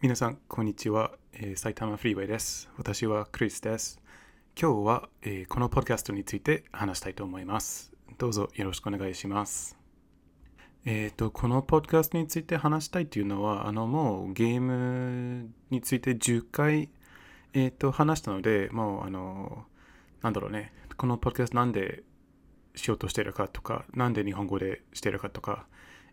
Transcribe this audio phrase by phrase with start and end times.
[0.00, 2.70] 皆さん、こんにちは、えー埼玉フリーウェイです。
[2.78, 4.00] 私はクリスです。
[4.56, 7.92] 今日は、えーこのポッドキャストについて話したいと思います。
[8.16, 9.76] どうぞよろしくお願いします。
[10.84, 16.90] えっ、と、このポッドキャストについて話したいというのは、あの、もうゲームについて10回、
[17.52, 19.66] えっ、と、話したので、もう、あの、
[20.22, 22.04] なんだろうね、このポッドキャストなんで
[22.76, 25.66] しようとしてるかとか、なんで日本語でしてるかとか、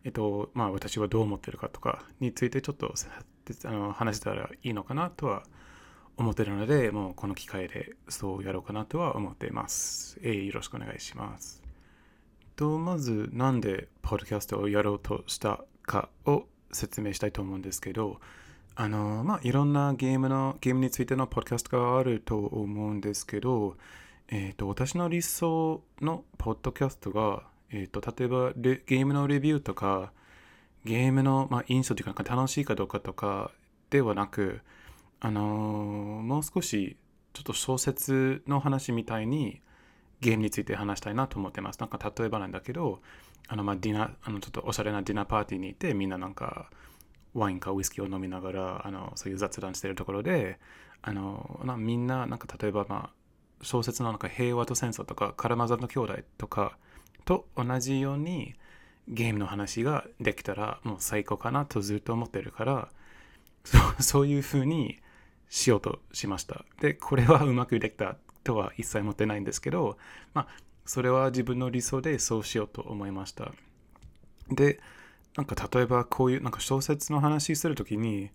[0.04, 2.92] えっと、まあ私はどう思ってるかとかについてちょっと
[3.66, 5.44] あの話せたらいいのかなとは
[6.18, 10.20] 思ってるので、もうこの機会でそうやろうかなとは思っています。
[10.22, 11.62] えーよろしくお願いします。
[12.56, 18.20] と、まずなんでポッドキャストをやろうとしたかを説明したいと思うんですけど、
[18.76, 23.78] あの、まあいろんなゲームの、ゲームについてのポッドキャストがあると思うんですけど、
[24.28, 30.12] えっ、と、私の理想のポッドキャストが、えっ、と、例えばレゲームのレビューとか、
[30.86, 33.52] ゲームの、まあ、印象というかなんか、楽しいかどうかとか
[33.90, 34.62] ではなく、
[35.20, 36.98] あのーもう少し、
[37.34, 39.62] ちょっと小説の話みたいに、
[40.22, 41.80] ゲームについて話したいなと思ってます。
[41.80, 43.02] なんか、例えばなんだけど、
[43.48, 46.70] あの、まあ、ディナー、あの、ちょっとおしゃれなディナーパーティーに行って、みんななんか、
[47.34, 50.60] ワインかウイスキーを飲みながら、あの、そういう雑談してるところで、
[51.02, 53.14] あの、なみんな、なんか、例えば、まあ、
[53.62, 56.78] 小説のなんか平和と戦争とか、カラマザの兄弟とか
[57.26, 58.54] と同じように、
[59.08, 62.90] ゲームの話ができたらもう最高かなとずっと思ってるから、
[63.64, 65.00] そう そういう風に
[65.50, 66.66] しようとしました。
[66.80, 69.98] で、これはうまくできたとは一切思ってないんですけど、
[70.34, 70.48] まあ、
[70.86, 73.52] それは自分の理想でそうしようと思いました。
[74.50, 74.80] で、
[75.36, 78.32] なんか例えばこういうなんか小説の話するときに、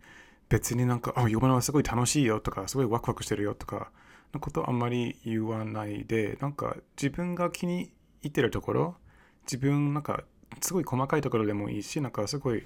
[0.48, 3.92] 別になんか、あ、読むのはすごい楽しいよとか、すごいワクワクしてるよとか、
[4.34, 8.96] のことあんまり言わないで、なんか自分が気に入ってるところ、
[9.44, 10.24] 自分なんか
[10.61, 12.65] すごい細かいところでもいいし、なんかすごい、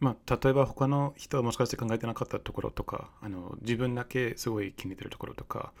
[0.00, 5.72] まあ、例えば他の人はもしかして考えてなかったところとか、あの自分だけすごい気に入ってるところとか、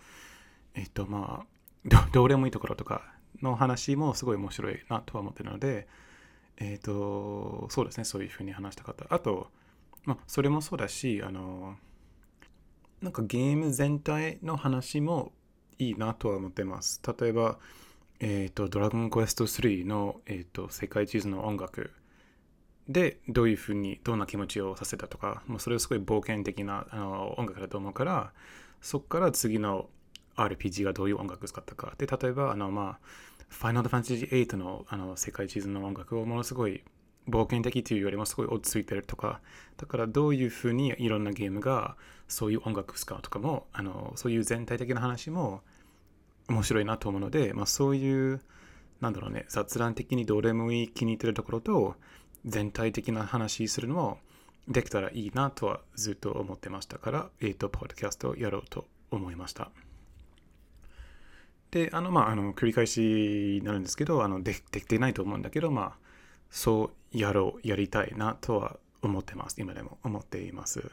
[0.74, 1.46] えっとまあ、
[1.84, 3.02] どどうでもいいところとか
[3.42, 5.86] の話もすごい面白いなとは思ってるので、
[6.56, 9.06] えっと、そうですね、そういうふうに話したかった。
[9.14, 9.48] あと、
[10.04, 11.76] まあ、それもそうだし、あの、
[13.00, 15.32] なんかゲーム全体の話も
[15.78, 17.00] いいなとは思ってます。
[17.20, 17.58] 例えば、
[18.20, 21.92] えっ、と、ドラゴンクエスト3の、えー、と世界地図の音楽
[22.88, 28.32] でどういうふうに、どんな気持ちをさせたとか、もうそれはすごい冒険的なあの音楽だと思うから、
[28.80, 29.88] そこから次の
[30.36, 31.94] RPG がどういう音楽を使ったか。
[31.98, 33.06] で、例えば、あの、まあ、
[33.48, 36.82] ファイナルファンタジー8のあの世界地図の音楽をものすごい
[37.28, 39.40] 冒険的というよりもすごい落ち着いてるとか、
[39.76, 41.96] だからどういうふうにいろんなゲームが
[42.26, 45.62] そういう音楽を使うとかも、あのそういう全体的な話も
[46.48, 48.40] 面白いなと思うので、まあ、そういう、
[49.00, 51.94] なんだろうね、雑談的にどれもいい気に入ってるところと、
[52.44, 54.18] 全体的な話するのも
[54.68, 59.70] できたらいいなとはずっと思ってましたから、えっ、と、ポッドキャストをやろうと思いました。
[61.70, 63.00] で、あの、まあ、あの、繰り返し
[63.60, 65.92] になるんですけど、あの、でできてないと思うんだけど、まあ、
[66.50, 69.60] そうやろう、やりたいなとは思ってます。
[69.60, 70.90] 今でも思っています。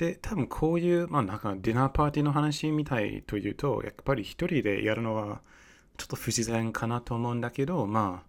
[0.00, 5.42] で、多分こういう、まあなんかディナーパーティーの話みたいというと、やっぱり一人でやるのは
[5.98, 8.28] ちょっと不自然かなと思うんだけど、まあ、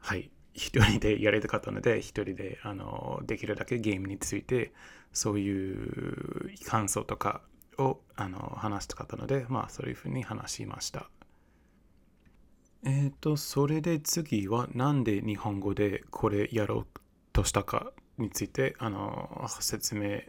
[0.00, 4.72] はい、一人でやりたかったので、一人であのできるだけゲームについて、
[5.12, 7.42] そういう感想とか
[7.78, 11.08] をあの話したかったので、まあそういうふうに話しました。
[12.82, 16.86] えっ、と、それで次はなんで日本語でこれやろう
[17.32, 20.20] としたかについてあの説明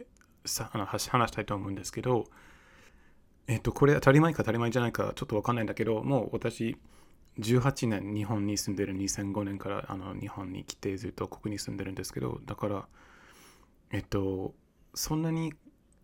[0.44, 2.26] さあの話したいと思うんですけど、
[3.46, 6.76] えっ、と、これ当たり前か当たり前じゃないかちょっとわかんないんだけど、もう私
[7.38, 12.86] 18年日本に住んでる2005年からあの日本に来てずっとここに住んでるんですけど、だから、
[13.90, 14.54] えっと、
[14.94, 15.54] そんなに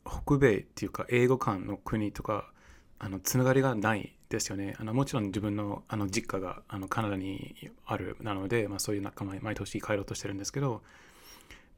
[0.04, 2.50] 北米っていうか英語圏の国とか
[2.99, 4.75] あのつながりがないですよね。
[4.78, 10.82] あのもちろん自分のあの実家があのカナダにあるなので、まあ、そういう仲間毎年帰ろうとしてるんですけど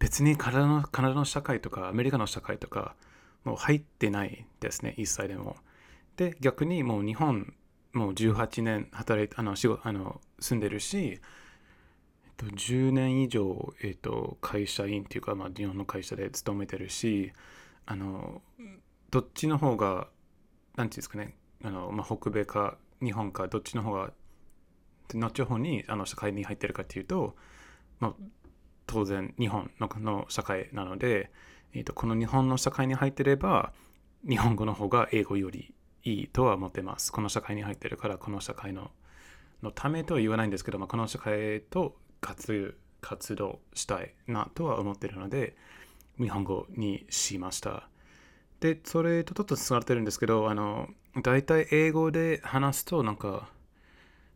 [0.00, 2.96] 別にカナダのカナダの社会とかアメリカの社会とか
[3.44, 5.56] もう入ってないですね一切でも。
[6.16, 7.54] で逆にもう日本
[7.92, 17.32] もう18年働いてあの仕事あの住んでるし、えっと、10年以上、えっと、会社員っていうか、まあ、日本の会社で勤めてるし
[17.86, 18.42] あの
[19.10, 20.08] どっちの方が
[20.76, 24.12] なんていうんですかねあの、まあ、北米か日本かどっちの方が
[25.14, 27.34] 後方にあの社会に入ってるかっていうと、
[27.98, 28.14] まあ、
[28.90, 31.30] 当然日本のの社会なので、
[31.72, 33.72] えー、とこの日本の社会に入ってれば
[34.28, 35.72] 日本語の方が英語より
[36.02, 37.12] いいとは思ってます。
[37.12, 38.90] この社会に入ってるからこの社会の
[39.62, 45.54] のためとは言わないんですけど、まあ、この社会と活活動したいなとは思ってるので
[46.18, 47.88] 日本語にしました。
[48.60, 50.88] で、それとちょっとつながってるんですけど、あの、
[51.22, 53.48] 大体英語で話すと、なんか、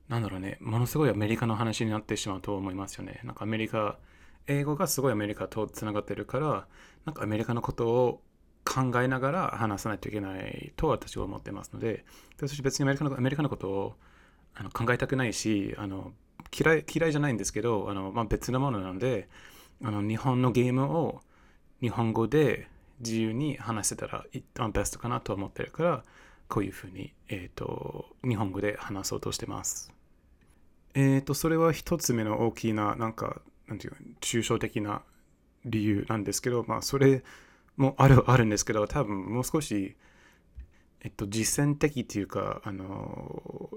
[0.09, 3.21] なんだろうね、ものすごいアメリカの話になってしまうと思いますよね。
[3.25, 3.99] なんかアメリカ、
[4.46, 6.67] 英語がすごいアメリカとつながってるから、
[7.05, 8.23] なんかアメリカのことを
[8.64, 12.05] 考えながら話さないといけないと私は思ってますので、
[12.37, 13.96] 私別にアメリカのアメリカのことを
[14.55, 16.12] あの考えたくないし、あの
[16.56, 19.29] 嫌い嫌いじゃないんですけど、あのまあ、別のものなので
[19.82, 21.20] あの、日本のゲームを
[21.81, 22.69] 日本語で
[23.00, 26.05] 自由に話せたら一番ベストかなと思ってるから、
[26.49, 29.93] こういうふうに、えーと、日本語で話そうとしてます。
[30.94, 35.02] えっ、ー、と、それは一つ目の大きな、なんか、なんていう抽象的な
[35.64, 37.22] 理由なんですけど、まあ、それ
[37.76, 39.96] もあるあるんですけど、多分もう少し、
[41.00, 43.70] えっと、実践的っていうか、あの、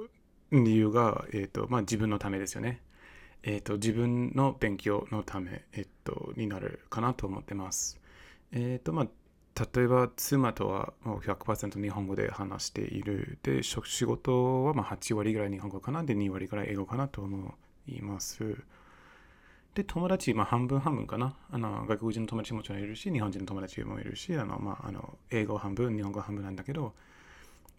[0.52, 2.82] 理由が、えっと、まあ、自分のためですよね。
[3.44, 8.00] えっと、自分の勉強のため、えっと、になるかなと思ってます。
[8.52, 9.08] えっと、まあ、
[9.76, 13.40] 例えば妻とはもう100%日本語で話している。
[13.44, 16.04] で、仕事はま8割ぐらい日本語かな。
[16.04, 17.56] で、2割ぐらい英語かなと思
[17.88, 18.58] います。
[19.78, 21.36] で、友達、まあ半分半分かな。
[21.52, 26.96] あの、外国人の友達もちろんいるし、日本人の友達もいるし、あの、まあ、あの、英語半分、日本語半分なんだけど、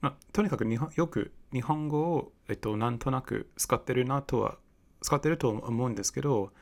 [0.00, 4.58] まあ、とにかく日本よく日本語を、えっと、なんとなく使ってるなとは、
[5.00, 6.52] 使ってると思うんですけど、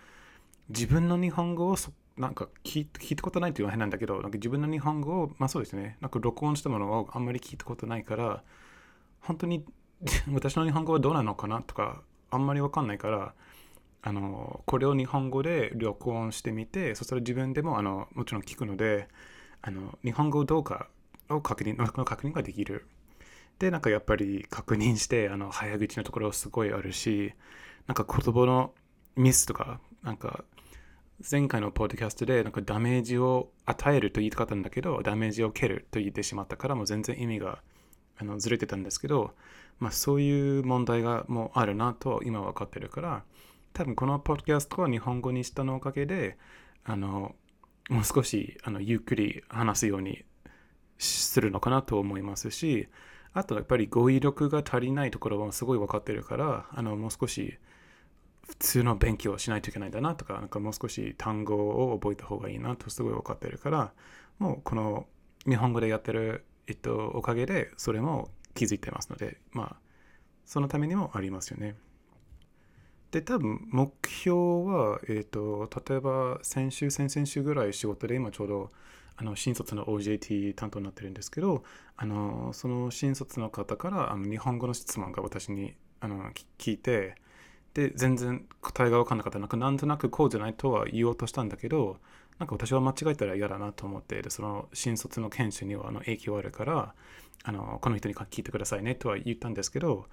[0.71, 1.77] 自分の日本語を
[2.17, 8.43] なんか聞いたことないっていうのは変なんだけど、なんか自分の日本語を、まあそうですね、なんか録音したものをあんまり聞いたことないから、
[9.21, 9.67] 本当に
[10.33, 12.01] 私の日本語はどうなのかなとか、
[12.31, 13.35] あんまりわかんないから、
[14.07, 19.09] あの、これを日本語で録音してみて、そしたら自分でもあのもちろん聞くので、
[19.63, 20.89] あの日本語どうか
[21.29, 22.87] を確認、の確認ができる。
[23.59, 27.35] で、なんかやっぱり確認して、あの早口のところすごいあるし、
[27.89, 28.73] なんか言葉の
[29.17, 30.45] ミスとか、なんか
[31.29, 37.59] 前回のポッドキャストでなんかダメージを与えると言いたかったんだけど、ダメージを蹴ると言ってしまったから、もう全然意味が
[38.19, 39.33] あのずれてたんですけど、
[39.81, 43.25] まあそういう問題がもうあるなと今分かってるから、
[43.77, 46.39] 多分このポッドキャストは日本語にしたのおかげで、
[46.83, 47.35] あの、
[47.91, 50.25] もう少しあのゆっくり話すように
[50.97, 52.89] するのかなと思いますし、
[53.35, 57.59] あとやっぱり語彙力が足りないところはすごい分かってるから、あのもう少し
[58.49, 63.93] 普通の勉強をしないといけないんだなとか、なんかもう少し単語を覚えた方がいいなとすごい分かってるから、
[64.39, 65.07] もうこの
[65.47, 69.77] 日本語でやってる、えっと、おかげでそれも気づいてますので、まあ、
[70.47, 71.77] そのためにもありますよね。
[73.11, 78.73] で、多分目標は、えっと、例えば先週、先々週ぐらい仕事で今ちょうど
[79.17, 81.65] あの新卒の OJT 担当になってるんですけど、
[81.97, 87.17] あのその新卒の方からあの日本語の質問が私にあの聞いて、
[87.77, 91.99] で全然答えが分かんなかったなんかなんとなくこうじゃないとは言おうとしたんだけど
[92.39, 96.95] なんか私は間違えたら嫌だなと思ってでその新卒の研修にはあの影響あるから
[97.45, 100.07] あのこの人に聞いてくださいねとは言ったんですけど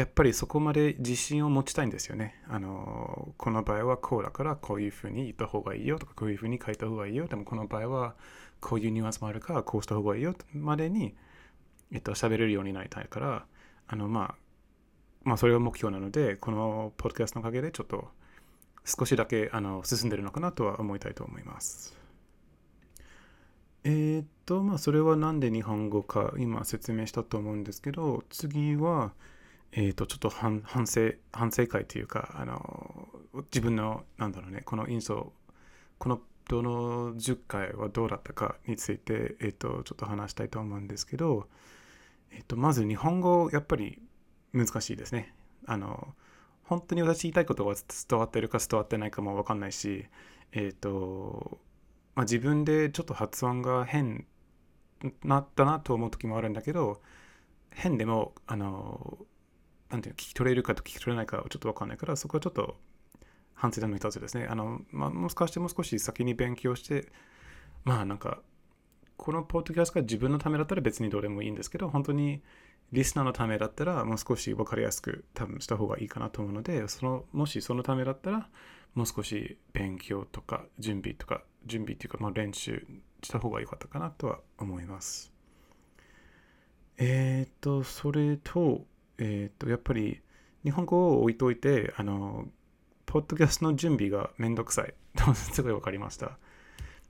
[0.00, 2.42] やっぱりそこまで自信を持ちたいんですよね。
[2.48, 8.14] あのこの場合はこうだからこういうふうに言った方がいいよとかこういうふうに書いた方がいいよでもこの場合は
[8.60, 11.14] こういうニュアンスもあるからこうした方がいいよまでに、
[11.92, 13.44] えっと、喋れるようになりたいから
[13.88, 14.34] あのまあ
[15.22, 18.08] まあ、それが目標なので、このポッドキャストのおかげでちょっと
[18.84, 21.94] 少しだけあの進んでるのかなとは思いたいと思います。
[23.84, 29.12] えー、っと、まあ、それはなんで日本語か今説明したと思うんですけど、次は、
[29.72, 33.08] えー、っと、ちょっと反省、反省会というか、あの、
[33.52, 35.32] 自分の、なんだろうね、この印象、
[35.98, 41.48] このどの10回はどうだったかについて、えー、っと、ちょっと話したいと思うんですけど、
[42.32, 44.02] えっと、まず日本語、やっぱり
[44.52, 45.34] 難しいですね。
[45.66, 46.14] あの、
[46.64, 47.74] 本当に私言いたいことが
[48.08, 50.06] 伝わってるか伝わってないかもわかんないし、
[50.52, 51.60] えっ、ー、と、
[52.14, 54.26] まあ、自分でちょっと発音が変
[55.24, 57.00] なったなと思う時もあるんだけど、
[57.70, 59.18] 変でも、あの、
[59.90, 62.76] なんていう、聞き取れるかと聞き取れないかはちょっとわかんないから、そこはちょっと
[63.54, 64.46] 反省点の一つですね。
[64.48, 67.12] あの、まあ、もしかしてもう少し先に勉強して、
[67.84, 68.40] まあなんか、
[69.16, 72.42] このポッドキャストが自分のためだったら別にどうでもいいんですけど、本当に
[72.92, 78.48] リスナーのためだったらもう少し分かりやすく多分した方がいいかなと思うので、そのもしそのためだったら
[78.94, 82.86] もう少し勉強とか準備とか、準備っていうかまあ練習
[83.22, 85.32] した方が良かったかなとは思います。
[86.96, 88.84] えっ、と、それと、
[89.20, 90.20] えっ、と、やっぱり
[90.64, 92.46] 日本語を置いといて、あの、
[93.06, 94.94] ポッドキャストの準備がめんどくさい。
[95.34, 96.38] すごい分かりました。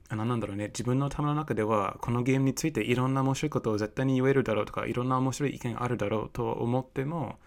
[0.09, 7.39] あの、なんだろうね、自分の頭の中では、このゲームについていろんな面白いことを絶対に言えるだろうとか、いろんな面白い意見があるだろうと思っても、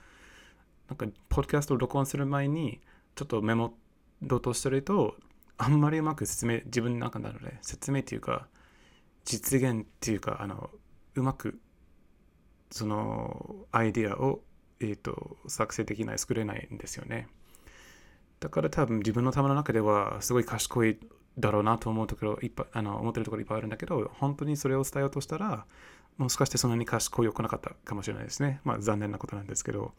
[0.88, 2.80] なんか、ポッドキャストを録音する前に、
[3.14, 3.76] ちょっとメモ
[4.22, 5.16] ろうとしてると、
[5.56, 8.48] あんまりうまく説明、自分の中なので、説明っていうか、
[9.24, 10.70] 実現っていうか、あの、
[11.14, 11.60] うまく、
[12.70, 14.42] そのアイディアを、
[14.84, 17.28] えーと、作成できない、作れないんですよね。
[18.40, 20.98] だから多分自分の頭の中ではすごい賢い
[21.38, 25.66] だろうなと思うところいっぱいあの思ってるところいっぱいあるんだけど本当にそれを伝えようとしたら
[26.18, 28.60] もしかしてそんなに賢いよくなかったかもしれないですね。
[28.64, 29.92] まあ残念なことなんですけど。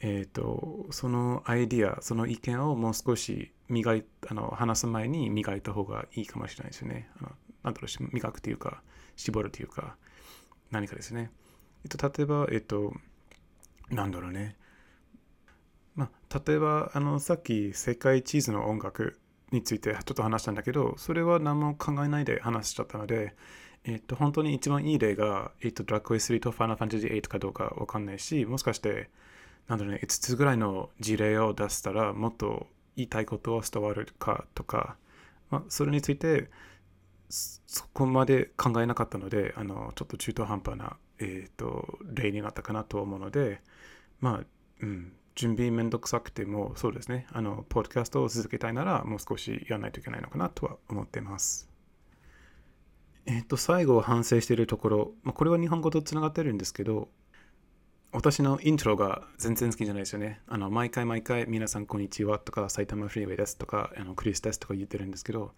[0.00, 7.08] えっ、ー、とそのアイディアその意見をもう少し磨いあの話す前に磨いた方がいいかもしれないですよね。
[7.18, 7.32] あの
[7.62, 8.82] なんだろう磨くというか
[9.16, 9.96] 絞るというか
[10.70, 11.30] 何かですね。
[11.84, 12.92] えっ、と例えばえっ、と
[13.90, 14.56] なんだろうね。
[15.94, 19.18] まあ、例えばあのさっき世界地図の音楽
[19.52, 23.34] についてちょっと話したんだけど、それは何も考えないで話しちゃったので、
[23.84, 29.10] えっと、本当に一番いい例が、えっと、ドラッグエ3とファイナルファンタジー8かどうかわかんないし、もしかして、
[29.68, 34.96] なんだろうね、5つぐらいの事例を出したら、もっと言いたいことは伝わるかとか、
[35.50, 36.50] まあ、それについて、
[37.28, 43.60] そこまで考えなかったので、あのちょっと中途半端な、えーと、例になったかなと思うので、
[44.20, 44.46] まあ、
[44.80, 51.68] うん、準備めんどくさくても、そうですね、あの、ポッドキャストを続けたいなら、もう少しやらないといけないのかなとは思っています。
[53.26, 57.08] えっ、ー、と、最後反省しているところ、まあ、これは日本語とつながってるんですけど、
[58.14, 60.40] 私のイントロが全然好きじゃないですよね。
[60.46, 65.50] あの、毎回毎回、皆さんこんにちはとか、埼玉フリーウェイですとか、あのクリスですとか言ってるんですけど、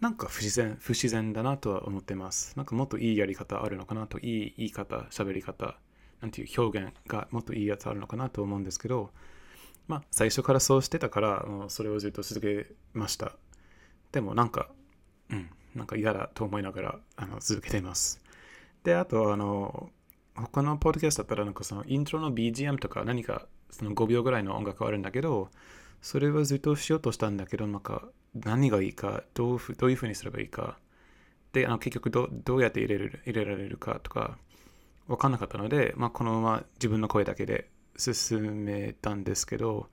[0.00, 2.56] なんか不自然、不自然だなとは思ってます。
[2.56, 5.76] なんかもっといいやり方あるのかなと、いい言い方、喋り方、
[6.22, 9.10] なんていう表現がもっといいやつあるのかなと思うんですけど、
[9.86, 13.36] まあ、最初からそうしてたから、もうそれをずっと続けました。
[14.12, 14.70] でもなんか、
[15.28, 18.22] うん、なんか嫌だと思いながらあの続けています。
[18.82, 19.90] で、あと、あの、
[20.40, 25.50] 他のポッドキャストだったら、なんかそのイントロの BGM とか何かその5秒ぐらいの音楽あるんだけど、
[26.00, 30.78] それはずっとしようとしたんだけど、なんか何がいいか、どうどういうふうにすればいいか、
[31.52, 34.38] で、あの結局どどうやって入れる入れられるかとか、
[35.08, 39.88] 分かんなかったので、まあ、このまま自分の声だけで進めたんですけど、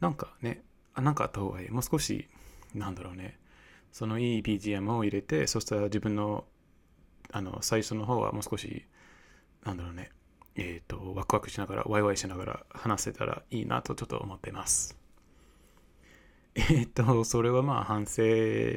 [0.00, 0.62] なんかね、
[0.94, 1.70] あなんかあった方がいい。
[1.70, 2.28] もう少し、
[2.72, 3.38] なんだろうね、
[3.92, 6.44] そのいい BGM を入れて、そしたら自分の
[7.32, 8.86] あの最初の方はもう少し、
[9.64, 10.10] なんだろうね、
[10.56, 14.98] えっ、ー、と、ワクワクしながら、ワイワイしながら話せたらいいなとちょっと思っています。
[16.54, 18.22] えっ、ー、と、それはまあ反省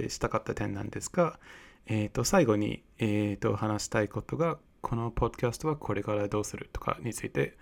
[0.09, 1.39] したかった点なんですが、
[1.85, 7.57] えっ、ー、と、最後に、えっ、と、話したいことが、このポッドキャストはこれからどうするとかについて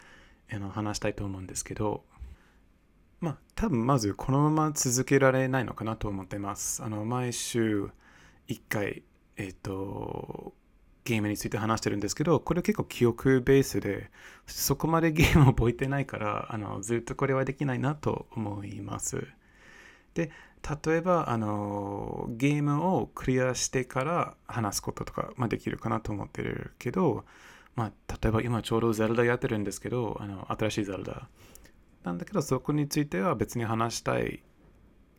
[0.52, 2.04] あの話したいと思うんですけど、
[3.20, 6.84] まあ多分まずこのまま続けられないのかなと思ってます。
[6.84, 7.90] あの毎週
[8.48, 9.04] 1回、
[9.38, 10.54] えっ、と、
[11.06, 14.10] ゲームについて話してるんですけど、これ結構記憶ベースで、
[14.48, 19.26] そこまでゲームを覚えてないから、あのずっとこれはできないなと思います。
[20.16, 20.32] で、
[20.86, 27.26] 例えば、あの、ゲームをクリアしてから話すこととか、まあ、できるかなと思ってるけど、
[27.76, 31.28] まあ、例えば今ちょうどゼルダやってるんですけど、あの、新しいゼルダ。
[32.04, 34.42] なんだけど、そこについては別に話したい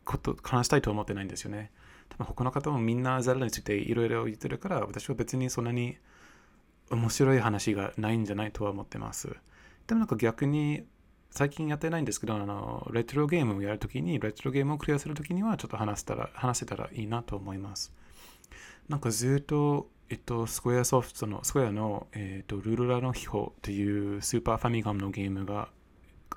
[0.03, 1.71] こと、話したいと思ってないんですよね。
[2.09, 5.97] 多分他の方もみんなゼルダについていろいろ言ってるから、私は別にそんなに
[6.89, 9.35] 面白い話がないんじゃないとは思ってます。
[9.87, 10.83] でもなんか逆に
[11.31, 17.93] 最近やってないんですけど、あの、レトロゲームをやるときに、レトロゲームをクリアするときには、ちょっと話せたら、話せたらいいなと思います。
[18.89, 25.69] なんかずっと、えっと、スクエアソフトの、スクエアの、えっと、ルルラの秘宝というスーパーファミコンのゲームが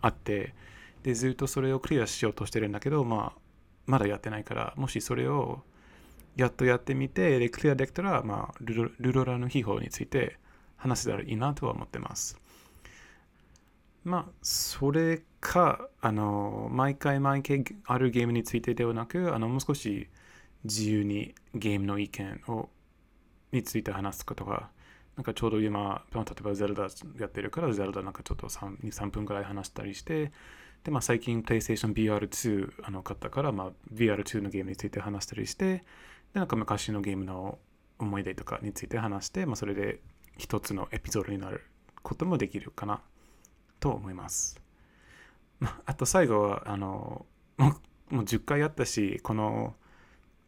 [0.02, 0.54] あって、
[1.02, 3.40] で、ずっとそれをクリアしようとしてるんだけど、まあ、
[3.86, 5.62] まだやってないから、もしそれを
[6.36, 10.38] やっとやってみて、で、クリアできたら、まあ、ルルラの秘宝について
[10.76, 12.38] 話せたらいいなとは思ってます。
[14.04, 20.08] まあ、それか、あの、毎回毎回あるゲームについてではなく、あの、もう少し
[20.64, 22.70] 自由にゲームの意見を
[23.52, 24.70] について話すことが、
[25.16, 30.32] なんかちょうど今、例えばゼルダやってるから、ゼルダなんかちょっと 3, 3分くらい話したりして、
[30.84, 35.84] で、まあ最近 PlayStation VR2 あの買ったから、まあ VR2 のゲームについて話したりして、で、
[36.34, 37.58] なんか昔のゲームの
[37.98, 40.00] 思い出とかについて話して、まあそれで
[40.38, 41.62] 一つのエピソードになる
[42.02, 43.02] こともできるかな
[43.78, 44.60] と思います。
[45.58, 47.26] まあと最後は、あの、
[47.58, 47.74] も
[48.10, 49.74] うもう10回やったし、この、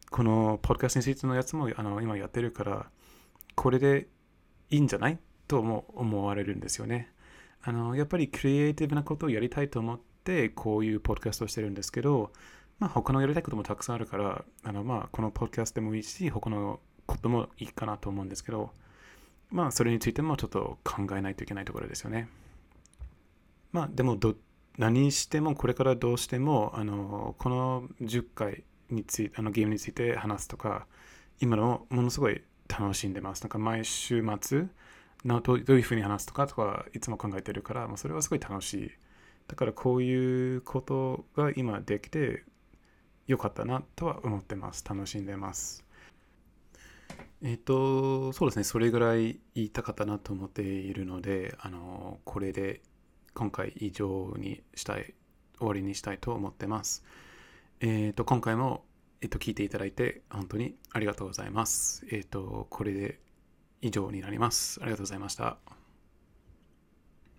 [0.09, 2.89] このポッドキャストについてのやつもあの今やってるから、
[3.55, 4.07] これで
[4.69, 5.19] いいんじゃない？
[5.47, 7.11] とも思われるんですよね。
[7.61, 10.12] あの、やっぱりクリエイティブなことをやりたいと思って、
[10.55, 12.31] こういうポッドキャストをしてるんですけど、
[12.79, 18.71] まあ他のやりたいこともたくさんあるから、あのまあこのポッドキャストでもいいし、他のこともいいかなと思うんですけど、
[19.49, 22.29] まあそれについてもちょっと考えないといけないところですよね。
[23.71, 24.35] まあでもど
[24.77, 30.87] 何してもこれからどうしてもあのこの10回につい、あのゲームについて話すとか、
[31.39, 33.41] 今のものすごい楽しんでます。
[33.41, 34.67] なんか毎週末、
[35.23, 38.91] などういうふうに話すとかとかいつも考えてるから、まあ、それはすごい楽しい。
[39.47, 42.43] だからこういうことが今できて
[43.27, 44.83] よかったなとは思ってます。
[44.87, 45.85] 楽しんでます。
[47.41, 52.81] えっ、と、そうですね、それぐらい言いたかったなと思っているので、あの、これで
[53.33, 55.13] 今回以上にしたい、
[55.57, 57.03] 終わりにしたいと思ってます。
[57.81, 58.85] えっ、と、今回も、
[59.21, 62.05] えっ、と、聞いていただいて本当にありがとうございます。
[62.11, 63.19] えっ、と、これで
[63.81, 64.79] 以上になります。
[64.81, 65.82] ありがとうございました。